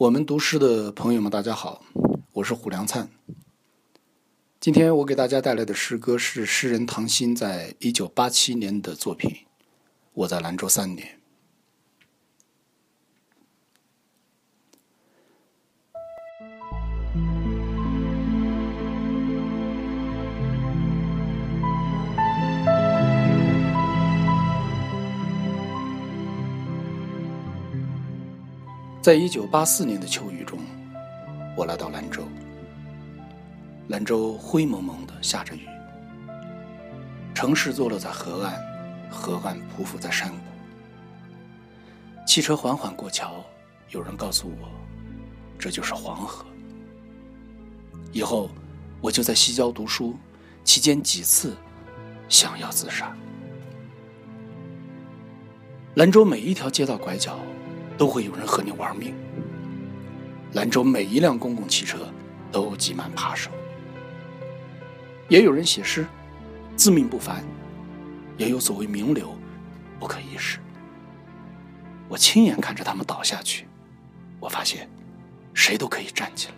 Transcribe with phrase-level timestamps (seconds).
[0.00, 1.84] 我们读诗的朋友们，大家好，
[2.32, 3.10] 我是胡良灿。
[4.58, 9.30] 今天我给大家带来的诗歌是诗人唐心在一九八七年的作品
[10.14, 11.06] 《我在兰州三年》。
[29.02, 30.58] 在一九八四年的秋雨中，
[31.56, 32.22] 我来到兰州。
[33.88, 35.66] 兰州灰蒙蒙的下着雨，
[37.34, 38.60] 城市坐落在河岸，
[39.10, 40.36] 河岸匍匐在山谷。
[42.26, 43.42] 汽车缓缓过桥，
[43.88, 44.68] 有人告诉我，
[45.58, 46.44] 这就是黄河。
[48.12, 48.50] 以后
[49.00, 50.14] 我就在西郊读书，
[50.62, 51.56] 期间几次
[52.28, 53.16] 想要自杀。
[55.94, 57.38] 兰州每一条街道拐角。
[58.00, 59.14] 都会有人和你玩命。
[60.54, 61.98] 兰州每一辆公共汽车
[62.50, 63.50] 都挤满扒手，
[65.28, 66.06] 也有人写诗，
[66.76, 67.44] 自命不凡，
[68.38, 69.36] 也有所谓名流，
[69.98, 70.60] 不可一世。
[72.08, 73.66] 我亲眼看着他们倒下去，
[74.40, 74.88] 我发现，
[75.52, 76.54] 谁都可以站起来。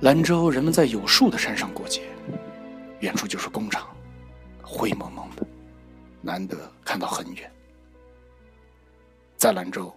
[0.00, 2.02] 兰州人们在有树的山上过节，
[2.98, 3.86] 远处就是工厂，
[4.64, 5.46] 灰蒙蒙的，
[6.20, 7.48] 难得看到很远。
[9.40, 9.90] 在兰州，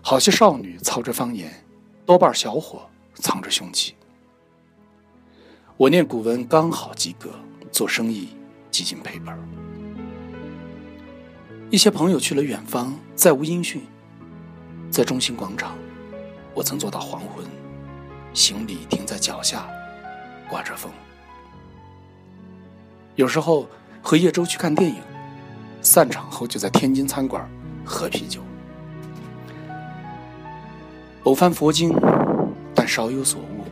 [0.00, 1.64] 好些少女操着方言，
[2.04, 2.82] 多半小伙
[3.14, 3.94] 藏着凶器。
[5.76, 7.30] 我念古文刚好及格，
[7.70, 8.30] 做生意
[8.72, 9.38] 几近赔本。
[11.70, 13.80] 一些朋友去了远方，再无音讯。
[14.90, 15.78] 在中心广场，
[16.52, 17.46] 我曾坐到黄昏，
[18.34, 19.64] 行李停在脚下，
[20.50, 20.90] 刮着风。
[23.14, 23.68] 有时候
[24.02, 25.00] 和叶舟去看电影，
[25.80, 27.48] 散场后就在天津餐馆
[27.84, 28.42] 喝啤酒。
[31.24, 31.94] 偶翻佛经，
[32.74, 33.64] 但少有所悟。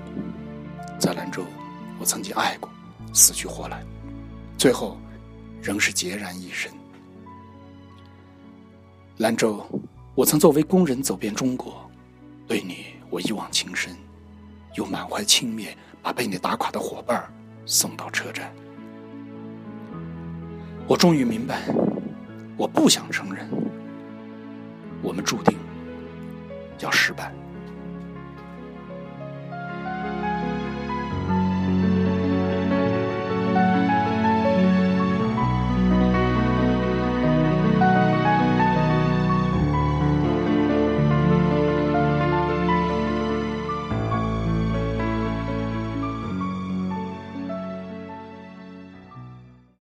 [1.00, 1.42] 在兰州，
[1.98, 2.70] 我曾经爱过，
[3.12, 3.82] 死去活来，
[4.56, 4.96] 最后
[5.60, 6.70] 仍是孑然一身。
[9.16, 9.66] 兰州，
[10.14, 11.90] 我曾作为工人走遍中国，
[12.46, 13.96] 对你我一往情深，
[14.76, 15.70] 又满怀轻蔑，
[16.00, 17.28] 把被你打垮的伙伴
[17.66, 18.52] 送到车站。
[20.86, 21.62] 我终于明白，
[22.56, 23.44] 我不想承认，
[25.02, 25.58] 我们注定。
[26.80, 27.32] 要失败。